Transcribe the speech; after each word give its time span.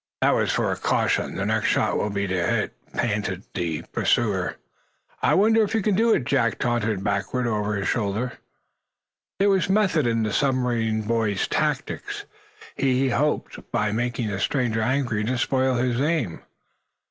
"That 0.23 0.31
was 0.33 0.51
for 0.51 0.71
a 0.71 0.77
caution. 0.77 1.35
The 1.35 1.45
next 1.45 1.67
shot 1.67 1.95
will 1.95 2.09
be 2.09 2.25
to 2.25 2.33
hit!" 2.47 2.73
panted 2.91 3.43
the 3.53 3.83
pursuer. 3.91 4.55
"I 5.21 5.35
wonder 5.35 5.61
if 5.61 5.75
you 5.75 5.83
can 5.83 5.93
do 5.93 6.11
it?" 6.15 6.25
Jack 6.25 6.57
taunted 6.57 7.03
backward 7.03 7.45
over 7.45 7.75
his 7.75 7.87
shoulder. 7.87 8.39
There 9.37 9.51
was 9.51 9.69
method 9.69 10.07
in 10.07 10.23
the 10.23 10.33
submarine 10.33 11.03
boy's 11.03 11.47
tactics. 11.47 12.25
He 12.75 13.09
hoped, 13.09 13.71
by 13.71 13.91
making 13.91 14.29
the 14.29 14.39
stranger 14.39 14.81
angry, 14.81 15.23
to 15.23 15.37
spoil 15.37 15.75
his 15.75 16.01
aim. 16.01 16.41